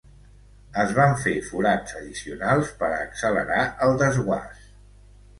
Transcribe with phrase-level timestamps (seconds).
[0.83, 3.59] Es van fer forats addicionals per a accelerar
[3.89, 4.65] el desguàs.